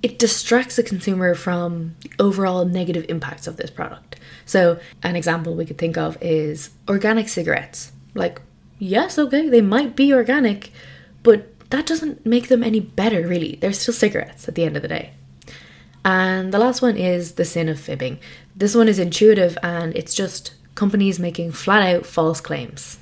it 0.02 0.18
distracts 0.18 0.76
the 0.76 0.82
consumer 0.82 1.34
from 1.34 1.94
overall 2.18 2.64
negative 2.64 3.06
impacts 3.08 3.46
of 3.46 3.56
this 3.56 3.70
product. 3.70 4.16
So, 4.44 4.80
an 5.02 5.14
example 5.14 5.54
we 5.54 5.64
could 5.64 5.78
think 5.78 5.96
of 5.96 6.18
is 6.20 6.70
organic 6.88 7.28
cigarettes. 7.28 7.92
Like, 8.14 8.42
yes, 8.78 9.18
okay, 9.18 9.48
they 9.48 9.60
might 9.60 9.94
be 9.94 10.12
organic, 10.12 10.72
but 11.22 11.48
that 11.70 11.86
doesn't 11.86 12.26
make 12.26 12.48
them 12.48 12.62
any 12.64 12.80
better, 12.80 13.26
really. 13.26 13.56
They're 13.56 13.72
still 13.72 13.94
cigarettes 13.94 14.48
at 14.48 14.56
the 14.56 14.64
end 14.64 14.76
of 14.76 14.82
the 14.82 14.88
day. 14.88 15.12
And 16.04 16.52
the 16.52 16.58
last 16.58 16.82
one 16.82 16.96
is 16.96 17.32
the 17.32 17.44
sin 17.44 17.68
of 17.68 17.78
fibbing. 17.78 18.18
This 18.56 18.74
one 18.74 18.88
is 18.88 18.98
intuitive 18.98 19.56
and 19.62 19.94
it's 19.96 20.14
just 20.14 20.54
companies 20.74 21.18
making 21.18 21.52
flat 21.52 21.94
out 21.94 22.06
false 22.06 22.40
claims. 22.40 22.98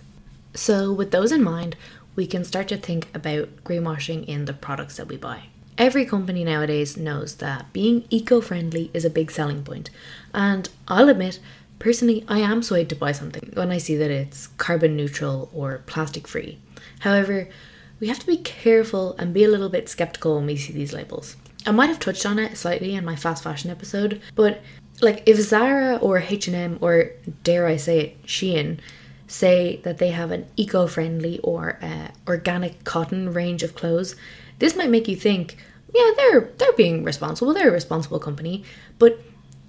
So, 0.54 0.92
with 0.92 1.11
those 1.11 1.33
in 1.33 1.42
mind, 1.42 1.76
we 2.16 2.26
can 2.26 2.45
start 2.45 2.69
to 2.69 2.76
think 2.76 3.09
about 3.14 3.64
greenwashing 3.64 4.25
in 4.26 4.45
the 4.45 4.52
products 4.52 4.97
that 4.97 5.09
we 5.09 5.16
buy. 5.16 5.45
Every 5.78 6.04
company 6.04 6.45
nowadays 6.45 6.97
knows 6.97 7.37
that 7.37 7.73
being 7.73 8.04
eco 8.11 8.40
friendly 8.40 8.90
is 8.92 9.04
a 9.04 9.11
big 9.11 9.30
selling 9.30 9.62
point, 9.62 9.90
and 10.35 10.69
I'll 10.88 11.09
admit, 11.09 11.40
personally, 11.78 12.25
I 12.28 12.40
am 12.40 12.62
swayed 12.62 12.88
to 12.90 12.97
buy 12.97 13.12
something 13.12 13.50
when 13.54 13.71
I 13.71 13.78
see 13.78 13.97
that 13.97 14.11
it's 14.11 14.49
carbon 14.59 14.97
neutral 14.97 15.50
or 15.54 15.83
plastic 15.87 16.26
free. 16.28 16.59
However, 17.00 17.49
we 18.00 18.09
have 18.09 18.19
to 18.19 18.26
be 18.26 18.37
careful 18.38 19.14
and 19.19 19.33
be 19.33 19.45
a 19.45 19.49
little 19.49 19.69
bit 19.69 19.88
skeptical 19.88 20.37
when 20.37 20.47
we 20.47 20.57
see 20.57 20.73
these 20.73 20.92
labels. 20.92 21.37
I 21.66 21.71
might 21.71 21.88
have 21.88 22.00
touched 22.00 22.26
on 22.26 22.38
it 22.38 22.57
slightly 22.57 22.95
in 22.95 23.04
my 23.04 23.16
fast 23.16 23.45
fashion 23.45 23.71
episode, 23.71 24.21
but 24.35 24.62
like 25.00 25.23
if 25.26 25.38
Zara 25.38 25.97
or 25.97 26.19
H&M 26.19 26.78
or 26.80 27.12
dare 27.45 27.66
I 27.66 27.76
say 27.76 28.00
it, 28.00 28.26
Shein 28.26 28.80
say 29.31 29.81
that 29.85 29.99
they 29.99 30.11
have 30.11 30.33
an 30.33 30.47
eco-friendly 30.57 31.39
or 31.45 31.79
uh, 31.81 32.09
organic 32.27 32.83
cotton 32.85 33.33
range 33.33 33.63
of 33.63 33.77
clothes, 33.77 34.17
this 34.59 34.75
might 34.75 34.91
make 34.91 35.07
you 35.07 35.17
think, 35.17 35.57
yeah, 35.95 36.11
they're 36.17 36.51
they're 36.59 36.73
being 36.73 37.05
responsible. 37.05 37.55
They're 37.55 37.69
a 37.69 37.73
responsible 37.73 38.19
company, 38.19 38.65
but 38.99 39.21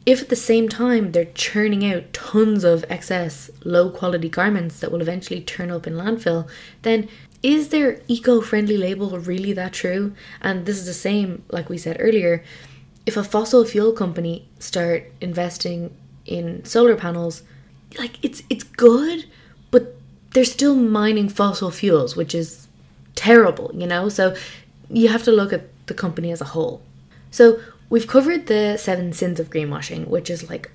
if 0.06 0.22
at 0.24 0.30
the 0.30 0.36
same 0.36 0.68
time 0.68 1.12
they're 1.12 1.26
churning 1.26 1.86
out 1.86 2.12
tons 2.12 2.64
of 2.64 2.84
excess 2.90 3.52
low 3.64 3.90
quality 3.90 4.30
garments 4.30 4.80
that 4.80 4.92
will 4.92 5.02
eventually 5.02 5.42
turn 5.42 5.70
up 5.70 5.86
in 5.86 5.94
landfill, 5.94 6.48
then 6.82 7.08
is 7.44 7.70
their 7.70 8.02
eco 8.08 8.42
friendly 8.42 8.78
label 8.78 9.20
really 9.20 9.54
that 9.54 9.74
true? 9.74 10.14
And 10.42 10.66
this 10.66 10.78
is 10.78 10.86
the 10.86 10.94
same, 10.94 11.44
like 11.50 11.70
we 11.70 11.78
said 11.78 11.98
earlier, 12.00 12.44
if 13.06 13.18
a 13.18 13.24
fossil 13.24 13.64
fuel 13.66 13.94
company 13.94 14.48
start 14.60 15.12
investing 15.22 15.96
in 16.26 16.66
solar 16.66 16.96
panels, 16.96 17.44
like 17.98 18.24
it's 18.24 18.42
it's 18.50 18.64
good, 18.64 19.26
but 19.72 19.96
they're 20.32 20.46
still 20.46 20.76
mining 20.76 21.30
fossil 21.30 21.72
fuels, 21.72 22.16
which 22.16 22.36
is 22.36 22.68
terrible, 23.16 23.72
you 23.74 23.88
know? 23.88 24.10
So 24.10 24.36
you 24.90 25.10
have 25.10 25.24
to 25.24 25.32
look 25.32 25.52
at 25.54 25.64
the 25.88 25.94
company 25.94 26.32
as 26.32 26.42
a 26.42 26.46
whole. 26.46 26.82
So 27.32 27.60
we've 27.90 28.08
covered 28.08 28.48
the 28.48 28.78
seven 28.78 29.14
sins 29.14 29.40
of 29.40 29.50
greenwashing, 29.50 30.08
which 30.08 30.30
is 30.30 30.50
like 30.50 30.72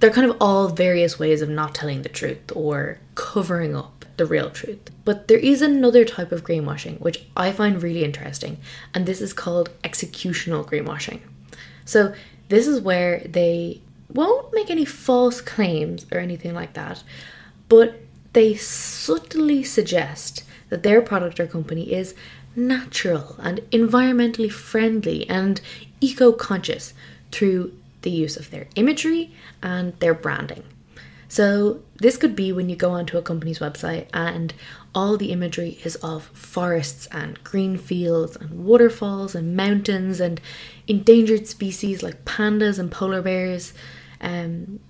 they're 0.00 0.10
kind 0.10 0.30
of 0.30 0.36
all 0.40 0.68
various 0.68 1.18
ways 1.18 1.42
of 1.42 1.48
not 1.48 1.74
telling 1.74 2.02
the 2.02 2.08
truth 2.08 2.52
or 2.54 2.98
covering 3.14 3.74
up 3.74 4.04
the 4.16 4.26
real 4.26 4.50
truth. 4.50 4.90
But 5.04 5.28
there 5.28 5.38
is 5.38 5.62
another 5.62 6.04
type 6.04 6.32
of 6.32 6.44
greenwashing 6.44 7.00
which 7.00 7.24
I 7.36 7.52
find 7.52 7.82
really 7.82 8.04
interesting, 8.04 8.58
and 8.94 9.06
this 9.06 9.20
is 9.20 9.32
called 9.32 9.70
executional 9.82 10.64
greenwashing. 10.64 11.20
So, 11.84 12.14
this 12.48 12.66
is 12.66 12.80
where 12.80 13.20
they 13.20 13.80
won't 14.12 14.54
make 14.54 14.70
any 14.70 14.84
false 14.84 15.40
claims 15.40 16.06
or 16.12 16.18
anything 16.18 16.54
like 16.54 16.72
that, 16.74 17.02
but 17.68 18.00
they 18.32 18.54
subtly 18.54 19.62
suggest 19.62 20.44
that 20.68 20.82
their 20.82 21.00
product 21.00 21.40
or 21.40 21.46
company 21.46 21.92
is 21.92 22.14
natural 22.54 23.36
and 23.38 23.58
environmentally 23.70 24.50
friendly 24.50 25.28
and 25.28 25.60
eco 26.00 26.32
conscious 26.32 26.92
through 27.30 27.72
the 28.02 28.10
use 28.10 28.36
of 28.36 28.50
their 28.50 28.66
imagery 28.74 29.32
and 29.62 29.98
their 30.00 30.14
branding. 30.14 30.62
So, 31.30 31.82
this 31.96 32.16
could 32.16 32.34
be 32.34 32.52
when 32.52 32.70
you 32.70 32.76
go 32.76 32.92
onto 32.92 33.18
a 33.18 33.22
company's 33.22 33.58
website 33.58 34.06
and 34.14 34.54
all 34.94 35.18
the 35.18 35.30
imagery 35.30 35.78
is 35.84 35.96
of 35.96 36.24
forests 36.26 37.06
and 37.12 37.42
green 37.44 37.76
fields 37.76 38.34
and 38.36 38.64
waterfalls 38.64 39.34
and 39.34 39.54
mountains 39.54 40.20
and 40.20 40.40
endangered 40.86 41.46
species 41.46 42.02
like 42.02 42.24
pandas 42.24 42.78
and 42.78 42.90
polar 42.90 43.20
bears. 43.20 43.74
Um, 44.22 44.80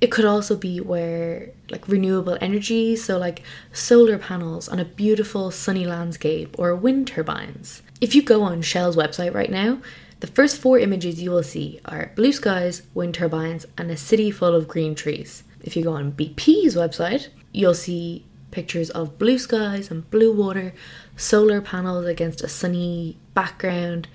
it 0.00 0.10
could 0.10 0.24
also 0.24 0.56
be 0.56 0.80
where 0.80 1.50
like 1.70 1.88
renewable 1.88 2.36
energy, 2.40 2.96
so 2.96 3.18
like 3.18 3.42
solar 3.72 4.18
panels 4.18 4.68
on 4.68 4.78
a 4.78 4.84
beautiful 4.84 5.50
sunny 5.50 5.86
landscape 5.86 6.54
or 6.58 6.74
wind 6.74 7.08
turbines. 7.08 7.82
If 8.00 8.14
you 8.14 8.22
go 8.22 8.42
on 8.42 8.62
Shell's 8.62 8.96
website 8.96 9.34
right 9.34 9.50
now, 9.50 9.78
the 10.20 10.26
first 10.26 10.58
four 10.58 10.78
images 10.78 11.22
you 11.22 11.30
will 11.30 11.42
see 11.42 11.80
are 11.84 12.12
blue 12.14 12.32
skies, 12.32 12.82
wind 12.94 13.14
turbines, 13.14 13.66
and 13.76 13.90
a 13.90 13.96
city 13.96 14.30
full 14.30 14.54
of 14.54 14.68
green 14.68 14.94
trees. 14.94 15.44
If 15.62 15.76
you 15.76 15.84
go 15.84 15.92
on 15.92 16.12
BP's 16.12 16.74
website, 16.74 17.28
you'll 17.52 17.74
see 17.74 18.24
pictures 18.50 18.90
of 18.90 19.18
blue 19.18 19.38
skies 19.38 19.90
and 19.90 20.10
blue 20.10 20.32
water, 20.32 20.72
solar 21.16 21.60
panels 21.60 22.06
against 22.06 22.42
a 22.42 22.48
sunny 22.48 23.18
background, 23.34 24.08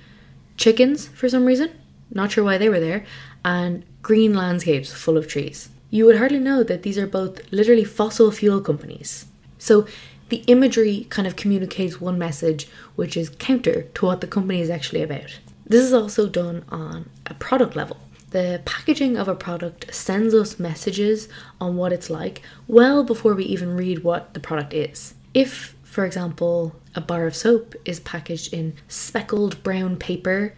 chickens 0.57 1.07
for 1.07 1.27
some 1.27 1.45
reason, 1.45 1.71
not 2.11 2.31
sure 2.31 2.43
why 2.43 2.57
they 2.57 2.69
were 2.69 2.79
there, 2.79 3.05
and 3.43 3.83
green 4.01 4.33
landscapes 4.33 4.91
full 4.91 5.17
of 5.17 5.27
trees. 5.27 5.69
You 5.89 6.05
would 6.05 6.17
hardly 6.17 6.39
know 6.39 6.63
that 6.63 6.83
these 6.83 6.97
are 6.97 7.07
both 7.07 7.41
literally 7.51 7.83
fossil 7.83 8.31
fuel 8.31 8.61
companies. 8.61 9.25
So 9.57 9.85
the 10.29 10.43
imagery 10.47 11.07
kind 11.09 11.27
of 11.27 11.35
communicates 11.35 11.99
one 11.99 12.17
message 12.17 12.67
which 12.95 13.17
is 13.17 13.29
counter 13.29 13.83
to 13.83 14.05
what 14.05 14.21
the 14.21 14.27
company 14.27 14.61
is 14.61 14.69
actually 14.69 15.03
about. 15.03 15.39
This 15.65 15.83
is 15.83 15.93
also 15.93 16.27
done 16.27 16.63
on 16.69 17.09
a 17.25 17.33
product 17.33 17.75
level. 17.75 17.97
The 18.31 18.61
packaging 18.63 19.17
of 19.17 19.27
a 19.27 19.35
product 19.35 19.93
sends 19.93 20.33
us 20.33 20.57
messages 20.57 21.27
on 21.59 21.75
what 21.75 21.91
it's 21.91 22.09
like 22.09 22.41
well 22.65 23.03
before 23.03 23.33
we 23.33 23.43
even 23.43 23.75
read 23.75 24.05
what 24.05 24.33
the 24.33 24.39
product 24.39 24.73
is. 24.73 25.15
If, 25.33 25.75
for 25.83 26.05
example, 26.05 26.75
a 26.95 27.01
bar 27.01 27.27
of 27.27 27.35
soap 27.35 27.75
is 27.83 27.99
packaged 27.99 28.53
in 28.53 28.75
speckled 28.87 29.61
brown 29.63 29.97
paper, 29.97 30.55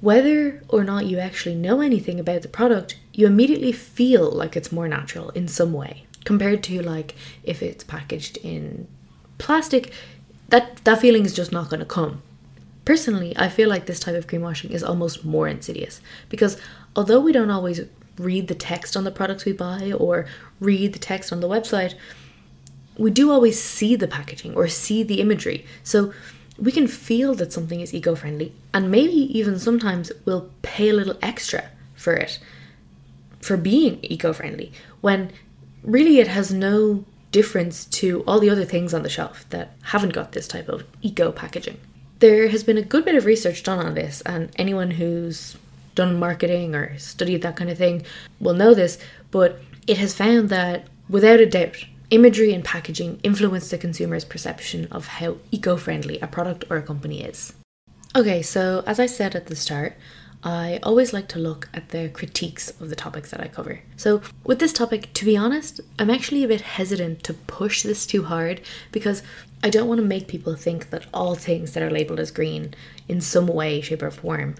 whether 0.00 0.62
or 0.68 0.84
not 0.84 1.06
you 1.06 1.18
actually 1.18 1.54
know 1.54 1.80
anything 1.80 2.20
about 2.20 2.42
the 2.42 2.48
product, 2.48 2.98
you 3.12 3.26
immediately 3.26 3.72
feel 3.72 4.30
like 4.30 4.56
it's 4.56 4.72
more 4.72 4.88
natural 4.88 5.30
in 5.30 5.48
some 5.48 5.72
way 5.72 6.04
compared 6.24 6.62
to 6.64 6.82
like 6.82 7.14
if 7.44 7.62
it's 7.62 7.84
packaged 7.84 8.36
in 8.38 8.88
plastic 9.38 9.92
that 10.48 10.76
that 10.84 11.00
feeling 11.00 11.24
is 11.24 11.32
just 11.34 11.52
not 11.52 11.68
going 11.68 11.78
to 11.78 11.86
come 11.86 12.20
personally 12.84 13.32
i 13.36 13.48
feel 13.48 13.68
like 13.68 13.86
this 13.86 14.00
type 14.00 14.16
of 14.16 14.26
greenwashing 14.26 14.70
is 14.70 14.82
almost 14.82 15.24
more 15.24 15.46
insidious 15.46 16.00
because 16.28 16.58
although 16.96 17.20
we 17.20 17.32
don't 17.32 17.50
always 17.50 17.80
read 18.18 18.48
the 18.48 18.54
text 18.54 18.96
on 18.96 19.04
the 19.04 19.10
products 19.10 19.44
we 19.44 19.52
buy 19.52 19.92
or 19.92 20.26
read 20.60 20.92
the 20.92 20.98
text 20.98 21.32
on 21.32 21.40
the 21.40 21.48
website, 21.48 21.94
we 22.96 23.10
do 23.10 23.30
always 23.30 23.62
see 23.62 23.94
the 23.94 24.08
packaging 24.08 24.54
or 24.54 24.68
see 24.68 25.02
the 25.02 25.20
imagery. 25.20 25.66
So 25.82 26.12
we 26.58 26.72
can 26.72 26.86
feel 26.86 27.34
that 27.34 27.52
something 27.52 27.80
is 27.80 27.94
eco 27.94 28.14
friendly 28.14 28.52
and 28.72 28.90
maybe 28.90 29.38
even 29.38 29.58
sometimes 29.58 30.12
we'll 30.24 30.50
pay 30.62 30.88
a 30.88 30.94
little 30.94 31.18
extra 31.22 31.70
for 31.94 32.14
it 32.14 32.38
for 33.40 33.56
being 33.56 33.98
eco 34.02 34.32
friendly 34.32 34.72
when 35.00 35.30
really 35.82 36.18
it 36.18 36.28
has 36.28 36.52
no 36.52 37.04
difference 37.36 37.84
to 37.84 38.22
all 38.26 38.40
the 38.40 38.48
other 38.50 38.64
things 38.64 38.94
on 38.94 39.02
the 39.02 39.08
shelf 39.08 39.46
that 39.50 39.72
haven't 39.82 40.14
got 40.14 40.32
this 40.32 40.48
type 40.48 40.68
of 40.70 40.84
eco 41.02 41.30
packaging. 41.30 41.78
There 42.18 42.48
has 42.48 42.64
been 42.64 42.78
a 42.78 42.82
good 42.82 43.04
bit 43.04 43.14
of 43.14 43.26
research 43.26 43.62
done 43.62 43.78
on 43.78 43.94
this, 43.94 44.22
and 44.22 44.50
anyone 44.56 44.92
who's 44.92 45.56
done 45.94 46.18
marketing 46.18 46.74
or 46.74 46.98
studied 46.98 47.42
that 47.42 47.56
kind 47.56 47.68
of 47.68 47.76
thing 47.76 48.04
will 48.40 48.54
know 48.54 48.72
this, 48.72 48.98
but 49.30 49.60
it 49.86 49.98
has 49.98 50.14
found 50.14 50.48
that 50.48 50.86
without 51.10 51.40
a 51.40 51.46
doubt, 51.46 51.84
imagery 52.10 52.52
and 52.52 52.64
packaging 52.64 53.20
influence 53.22 53.70
the 53.70 53.78
consumer's 53.78 54.24
perception 54.24 54.86
of 54.90 55.06
how 55.06 55.36
eco 55.50 55.76
friendly 55.76 56.18
a 56.20 56.26
product 56.26 56.64
or 56.70 56.76
a 56.76 56.82
company 56.82 57.22
is. 57.22 57.54
Okay, 58.14 58.42
so 58.42 58.82
as 58.86 58.98
I 58.98 59.06
said 59.06 59.34
at 59.34 59.46
the 59.46 59.56
start, 59.56 59.96
I 60.42 60.78
always 60.82 61.12
like 61.12 61.28
to 61.28 61.38
look 61.38 61.68
at 61.74 61.88
the 61.88 62.08
critiques 62.08 62.70
of 62.80 62.88
the 62.88 62.96
topics 62.96 63.30
that 63.30 63.40
I 63.40 63.48
cover. 63.48 63.80
So, 63.96 64.22
with 64.44 64.58
this 64.58 64.72
topic, 64.72 65.12
to 65.14 65.24
be 65.24 65.36
honest, 65.36 65.80
I'm 65.98 66.10
actually 66.10 66.44
a 66.44 66.48
bit 66.48 66.60
hesitant 66.60 67.24
to 67.24 67.34
push 67.34 67.82
this 67.82 68.06
too 68.06 68.24
hard 68.24 68.60
because 68.92 69.22
I 69.64 69.70
don't 69.70 69.88
want 69.88 70.00
to 70.00 70.06
make 70.06 70.28
people 70.28 70.54
think 70.54 70.90
that 70.90 71.06
all 71.12 71.34
things 71.34 71.72
that 71.72 71.82
are 71.82 71.90
labeled 71.90 72.20
as 72.20 72.30
green 72.30 72.74
in 73.08 73.20
some 73.20 73.48
way, 73.48 73.80
shape, 73.80 74.02
or 74.02 74.10
form 74.10 74.54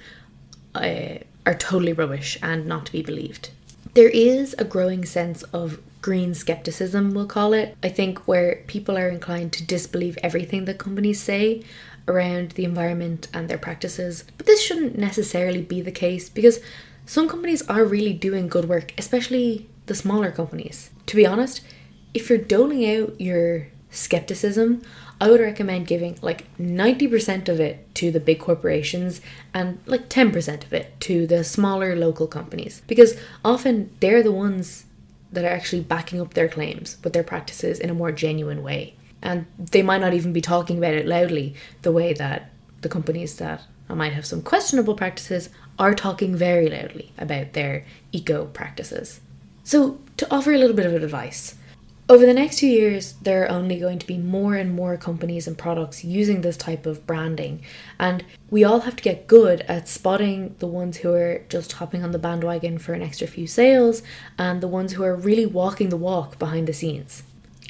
uh, 0.75 1.19
are 1.45 1.55
totally 1.55 1.93
rubbish 1.93 2.37
and 2.43 2.67
not 2.67 2.87
to 2.87 2.93
be 2.93 3.03
believed. 3.03 3.51
There 3.97 4.11
is 4.11 4.55
a 4.59 4.65
growing 4.65 5.07
sense 5.07 5.43
of 5.55 5.81
green 6.03 6.35
skepticism, 6.35 7.15
we'll 7.15 7.25
call 7.25 7.55
it, 7.55 7.79
I 7.83 7.89
think, 7.89 8.29
where 8.29 8.63
people 8.67 8.99
are 8.99 9.09
inclined 9.09 9.55
to 9.55 9.65
disbelieve 9.65 10.19
everything 10.23 10.67
that 10.67 10.77
companies 10.77 11.19
say 11.19 11.63
around 12.07 12.51
the 12.51 12.67
environment 12.67 13.29
and 13.33 13.49
their 13.49 13.57
practices. 13.57 14.25
But 14.37 14.45
this 14.45 14.61
shouldn't 14.61 14.99
necessarily 14.99 15.63
be 15.63 15.81
the 15.81 15.91
case 15.91 16.29
because 16.29 16.61
some 17.07 17.27
companies 17.27 17.63
are 17.71 17.87
really 17.87 18.13
doing 18.13 18.49
good 18.49 18.69
work, 18.69 18.93
especially 18.99 19.67
the 19.87 19.95
smaller 19.95 20.31
companies. 20.31 20.91
To 21.07 21.17
be 21.17 21.25
honest, 21.25 21.63
if 22.13 22.29
you're 22.29 22.37
doling 22.37 22.85
out 22.85 23.19
your 23.19 23.69
skepticism, 23.89 24.83
I 25.21 25.31
would 25.31 25.41
recommend 25.41 25.87
giving 25.87 26.19
like 26.21 26.45
90% 26.59 27.49
of 27.49 27.59
it 27.59 27.95
to 27.97 28.11
the 28.11 28.21
big 28.21 28.39
corporations 28.39 29.21
and 29.55 29.79
like 29.87 30.09
10% 30.09 30.65
of 30.65 30.73
it 30.73 30.99
to 31.01 31.27
the 31.27 31.43
smaller 31.43 31.97
local 31.97 32.27
companies 32.27 32.83
because 32.87 33.19
often 33.45 33.91
they're 34.01 34.23
the 34.23 34.33
ones 34.33 34.85
that 35.33 35.45
are 35.45 35.49
actually 35.49 35.83
backing 35.83 36.21
up 36.21 36.35
their 36.35 36.49
claims 36.49 36.99
with 37.03 37.13
their 37.13 37.25
practices 37.25 37.79
in 37.79 37.91
a 37.91 37.95
more 37.95 38.13
genuine 38.13 38.63
way. 38.63 38.95
And 39.23 39.47
they 39.59 39.83
might 39.83 40.01
not 40.01 40.15
even 40.15 40.33
be 40.33 40.41
talking 40.41 40.79
about 40.79 40.95
it 40.95 41.07
loudly 41.07 41.55
the 41.83 41.93
way 41.93 42.13
that 42.13 42.51
the 42.83 42.89
companies 42.89 43.37
that 43.37 43.63
might 43.89 44.13
have 44.13 44.27
some 44.27 44.43
questionable 44.43 44.95
practices 44.95 45.49
are 45.79 45.95
talking 45.95 46.37
very 46.37 46.69
loudly 46.69 47.13
about 47.19 47.53
their 47.53 47.85
eco 48.13 48.47
practices. 48.47 49.21
So, 49.65 49.99
to 50.17 50.33
offer 50.33 50.53
a 50.53 50.59
little 50.59 50.77
bit 50.77 50.87
of 50.87 50.95
advice, 50.95 51.57
over 52.09 52.25
the 52.25 52.35
next 52.35 52.61
few 52.61 52.71
years, 52.71 53.15
there 53.23 53.43
are 53.43 53.51
only 53.51 53.81
going 53.81 53.99
to 53.99 54.07
be 54.07 54.17
more 54.17 54.55
and 54.55 54.73
more 54.73 54.97
companies 54.97 55.49
and 55.49 55.59
products 55.59 56.05
using 56.05 56.41
this 56.41 56.57
type 56.57 56.87
of 56.87 57.05
branding, 57.05 57.63
and 57.99 58.25
we 58.49 58.63
all 58.63 58.81
have 58.81 58.95
to 58.97 59.03
get 59.03 59.27
good 59.27 59.63
at 59.63 59.89
spotting 59.89 60.55
the 60.61 60.69
ones 60.69 60.99
who 60.99 61.13
are 61.13 61.43
just 61.49 61.73
hopping 61.73 62.05
on 62.05 62.13
the 62.13 62.19
bandwagon 62.19 62.79
for 62.79 62.93
an 62.93 63.03
extra 63.03 63.27
few 63.27 63.47
sales 63.49 64.03
and 64.39 64.61
the 64.61 64.69
ones 64.69 64.93
who 64.93 65.03
are 65.03 65.17
really 65.17 65.47
walking 65.47 65.89
the 65.89 65.97
walk 65.97 66.39
behind 66.39 66.69
the 66.69 66.73
scenes. 66.73 67.25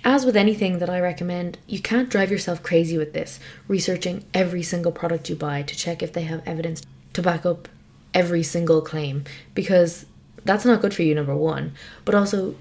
As 0.04 0.26
with 0.26 0.36
anything 0.36 0.80
that 0.80 0.90
I 0.90 1.00
recommend, 1.00 1.56
you 1.66 1.80
can't 1.80 2.10
drive 2.10 2.30
yourself 2.30 2.62
crazy 2.62 2.98
with 2.98 3.14
this, 3.14 3.40
researching 3.66 4.24
every 4.34 4.62
single 4.62 4.92
product 4.92 5.30
you 5.30 5.34
buy 5.34 5.62
to 5.62 5.74
check 5.74 6.02
if 6.02 6.12
they 6.12 6.22
have 6.22 6.42
evidence 6.46 6.82
to 7.14 7.22
back 7.22 7.46
up 7.46 7.68
every 8.12 8.42
single 8.42 8.82
claim, 8.82 9.24
because 9.54 10.04
that's 10.44 10.66
not 10.66 10.82
good 10.82 10.94
for 10.94 11.02
you, 11.02 11.14
number 11.14 11.34
one, 11.34 11.72
but 12.04 12.14
also 12.14 12.54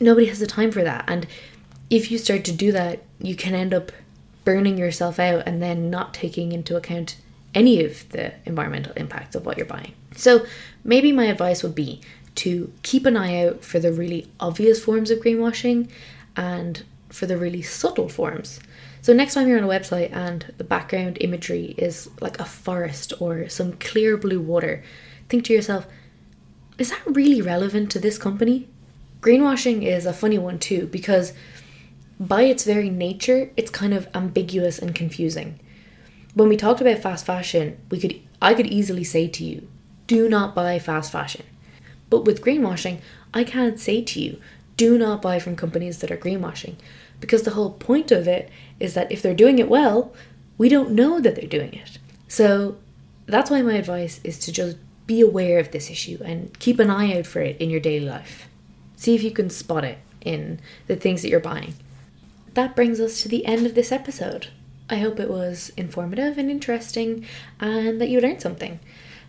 nobody 0.00 0.26
has 0.26 0.40
the 0.40 0.46
time 0.46 0.72
for 0.72 0.82
that. 0.82 1.04
And 1.06 1.26
if 1.90 2.10
you 2.10 2.18
start 2.18 2.44
to 2.46 2.52
do 2.52 2.72
that, 2.72 3.02
you 3.20 3.36
can 3.36 3.54
end 3.54 3.74
up 3.74 3.92
burning 4.44 4.78
yourself 4.78 5.18
out 5.18 5.42
and 5.46 5.62
then 5.62 5.90
not 5.90 6.14
taking 6.14 6.52
into 6.52 6.76
account 6.76 7.16
any 7.54 7.84
of 7.84 8.08
the 8.10 8.32
environmental 8.46 8.92
impacts 8.94 9.34
of 9.34 9.44
what 9.44 9.56
you're 9.56 9.66
buying. 9.66 9.92
So, 10.16 10.46
maybe 10.84 11.12
my 11.12 11.26
advice 11.26 11.62
would 11.62 11.74
be 11.74 12.00
to 12.36 12.72
keep 12.82 13.06
an 13.06 13.16
eye 13.16 13.44
out 13.44 13.64
for 13.64 13.78
the 13.78 13.92
really 13.92 14.30
obvious 14.38 14.82
forms 14.82 15.10
of 15.10 15.18
greenwashing 15.18 15.88
and 16.36 16.84
for 17.08 17.26
the 17.26 17.36
really 17.36 17.62
subtle 17.62 18.08
forms. 18.08 18.60
So, 19.02 19.12
next 19.12 19.34
time 19.34 19.48
you're 19.48 19.58
on 19.58 19.64
a 19.64 19.68
website 19.68 20.12
and 20.12 20.52
the 20.58 20.64
background 20.64 21.18
imagery 21.20 21.74
is 21.76 22.08
like 22.20 22.38
a 22.38 22.44
forest 22.44 23.12
or 23.18 23.48
some 23.48 23.72
clear 23.74 24.16
blue 24.16 24.40
water, 24.40 24.82
think 25.28 25.44
to 25.46 25.52
yourself, 25.52 25.86
is 26.78 26.90
that 26.90 27.02
really 27.06 27.42
relevant 27.42 27.90
to 27.92 27.98
this 27.98 28.18
company? 28.18 28.68
Greenwashing 29.20 29.84
is 29.84 30.06
a 30.06 30.12
funny 30.12 30.38
one 30.38 30.58
too 30.58 30.86
because 30.86 31.32
by 32.18 32.42
its 32.42 32.64
very 32.64 32.90
nature, 32.90 33.50
it's 33.56 33.70
kind 33.70 33.94
of 33.94 34.08
ambiguous 34.14 34.78
and 34.78 34.94
confusing. 34.94 35.60
When 36.34 36.48
we 36.48 36.56
talked 36.56 36.80
about 36.80 36.98
fast 36.98 37.26
fashion, 37.26 37.78
we 37.90 38.00
could 38.00 38.20
I 38.42 38.54
could 38.54 38.66
easily 38.66 39.04
say 39.04 39.28
to 39.28 39.44
you, 39.44 39.68
do 40.06 40.28
not 40.28 40.54
buy 40.54 40.78
fast 40.78 41.12
fashion. 41.12 41.44
But 42.08 42.24
with 42.24 42.42
greenwashing, 42.42 43.00
I 43.34 43.44
can't 43.44 43.78
say 43.78 44.02
to 44.02 44.20
you, 44.20 44.40
do 44.76 44.98
not 44.98 45.20
buy 45.22 45.38
from 45.38 45.56
companies 45.56 45.98
that 45.98 46.10
are 46.10 46.16
greenwashing 46.16 46.76
because 47.20 47.42
the 47.42 47.52
whole 47.52 47.72
point 47.72 48.10
of 48.10 48.26
it 48.26 48.50
is 48.78 48.94
that 48.94 49.12
if 49.12 49.20
they're 49.20 49.34
doing 49.34 49.58
it 49.58 49.68
well, 49.68 50.14
we 50.56 50.68
don't 50.68 50.92
know 50.92 51.20
that 51.20 51.36
they're 51.36 51.46
doing 51.46 51.74
it. 51.74 51.98
So 52.28 52.78
that's 53.26 53.50
why 53.50 53.60
my 53.60 53.74
advice 53.74 54.20
is 54.24 54.38
to 54.40 54.52
just 54.52 54.78
be 55.06 55.20
aware 55.20 55.58
of 55.58 55.70
this 55.70 55.90
issue 55.90 56.18
and 56.24 56.58
keep 56.58 56.78
an 56.78 56.90
eye 56.90 57.18
out 57.18 57.26
for 57.26 57.40
it 57.40 57.58
in 57.58 57.70
your 57.70 57.80
daily 57.80 58.06
life. 58.06 58.49
See 59.00 59.14
if 59.14 59.22
you 59.22 59.30
can 59.30 59.48
spot 59.48 59.82
it 59.82 59.96
in 60.20 60.60
the 60.86 60.94
things 60.94 61.22
that 61.22 61.30
you're 61.30 61.40
buying. 61.40 61.72
That 62.52 62.76
brings 62.76 63.00
us 63.00 63.22
to 63.22 63.28
the 63.28 63.46
end 63.46 63.64
of 63.64 63.74
this 63.74 63.92
episode. 63.92 64.48
I 64.90 64.96
hope 64.96 65.18
it 65.18 65.30
was 65.30 65.72
informative 65.74 66.36
and 66.36 66.50
interesting 66.50 67.24
and 67.58 67.98
that 67.98 68.10
you 68.10 68.20
learned 68.20 68.42
something. 68.42 68.78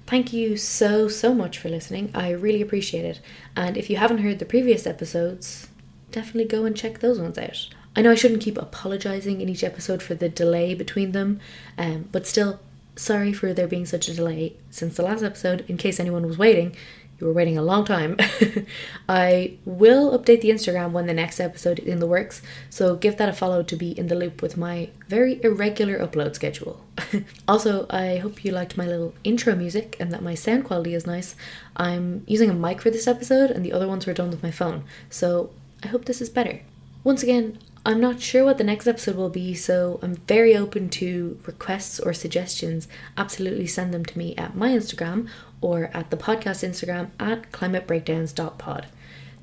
Thank 0.06 0.34
you 0.34 0.58
so, 0.58 1.08
so 1.08 1.34
much 1.34 1.58
for 1.58 1.70
listening. 1.70 2.12
I 2.14 2.32
really 2.32 2.62
appreciate 2.62 3.06
it. 3.06 3.22
And 3.56 3.78
if 3.78 3.90
you 3.90 3.96
haven't 3.96 4.18
heard 4.18 4.40
the 4.40 4.46
previous 4.46 4.86
episodes, 4.86 5.70
definitely 6.12 6.50
go 6.50 6.66
and 6.66 6.76
check 6.76 7.00
those 7.00 7.18
ones 7.18 7.38
out. 7.38 7.70
I 7.96 8.02
know 8.02 8.12
I 8.12 8.16
shouldn't 8.16 8.42
keep 8.42 8.58
apologizing 8.58 9.40
in 9.40 9.48
each 9.48 9.64
episode 9.64 10.04
for 10.04 10.16
the 10.16 10.28
delay 10.28 10.74
between 10.74 11.14
them, 11.14 11.40
um, 11.78 12.10
but 12.12 12.28
still, 12.28 12.60
sorry 12.98 13.32
for 13.32 13.54
there 13.54 13.68
being 13.68 13.86
such 13.86 14.10
a 14.10 14.14
delay 14.14 14.58
since 14.70 14.98
the 14.98 15.04
last 15.04 15.24
episode, 15.24 15.64
in 15.70 15.78
case 15.78 15.98
anyone 15.98 16.26
was 16.26 16.38
waiting 16.38 16.76
you 17.22 17.28
were 17.28 17.34
waiting 17.34 17.58
a 17.58 17.62
long 17.62 17.86
time. 17.86 18.18
I 19.10 19.58
will 19.64 20.18
update 20.18 20.42
the 20.42 20.50
Instagram 20.50 20.92
when 20.92 21.06
the 21.06 21.14
next 21.14 21.40
episode 21.40 21.80
is 21.80 21.88
in 21.88 22.00
the 22.00 22.08
works, 22.08 22.42
so 22.70 22.96
give 22.96 23.18
that 23.18 23.30
a 23.30 23.34
follow 23.34 23.62
to 23.64 23.76
be 23.76 23.98
in 23.98 24.08
the 24.08 24.16
loop 24.16 24.42
with 24.42 24.58
my 24.58 24.90
very 25.08 25.42
irregular 25.44 26.00
upload 26.00 26.34
schedule. 26.36 26.84
also, 27.48 27.86
I 27.90 28.18
hope 28.18 28.44
you 28.44 28.52
liked 28.52 28.76
my 28.76 28.88
little 28.88 29.14
intro 29.24 29.56
music 29.56 29.96
and 30.00 30.12
that 30.12 30.24
my 30.24 30.34
sound 30.34 30.66
quality 30.66 30.96
is 30.96 31.06
nice. 31.06 31.36
I'm 31.78 32.24
using 32.28 32.50
a 32.50 32.54
mic 32.54 32.82
for 32.82 32.90
this 32.90 33.08
episode, 33.08 33.52
and 33.52 33.64
the 33.64 33.74
other 33.74 33.88
ones 33.88 34.08
were 34.08 34.14
done 34.14 34.32
with 34.32 34.44
my 34.44 34.52
phone, 34.52 34.84
so 35.10 35.52
I 35.84 35.88
hope 35.88 36.06
this 36.06 36.22
is 36.22 36.30
better. 36.30 36.62
Once 37.04 37.24
again, 37.24 37.58
I'm 37.84 38.00
not 38.00 38.22
sure 38.22 38.46
what 38.46 38.60
the 38.60 38.64
next 38.64 38.86
episode 38.86 39.16
will 39.16 39.30
be, 39.30 39.56
so 39.56 40.00
I'm 40.04 40.16
very 40.16 40.56
open 40.56 40.90
to 40.90 41.40
requests 41.48 42.00
or 42.00 42.14
suggestions. 42.14 42.88
Absolutely 43.18 43.66
send 43.66 43.92
them 43.92 44.06
to 44.06 44.18
me 44.18 44.36
at 44.36 44.56
my 44.56 44.70
Instagram 44.70 45.28
or 45.62 45.90
at 45.94 46.10
the 46.10 46.18
podcast 46.18 46.68
Instagram 46.68 47.10
at 47.20 47.52
climatebreakdowns.pod. 47.52 48.88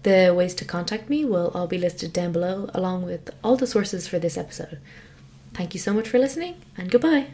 The 0.03 0.35
ways 0.37 0.55
to 0.57 0.65
contact 0.65 1.09
me 1.09 1.25
will 1.25 1.51
all 1.55 1.67
be 1.67 1.79
listed 1.79 2.13
down 2.13 2.33
below, 2.33 2.71
along 2.75 3.05
with 3.05 3.31
all 3.43 3.57
the 3.57 3.67
sources 3.67 4.07
for 4.07 4.19
this 4.19 4.37
episode. 4.37 4.79
Thank 5.55 5.75
you 5.75 5.81
so 5.81 5.93
much 5.93 6.09
for 6.09 6.19
listening, 6.19 6.63
and 6.77 6.91
goodbye. 6.91 7.29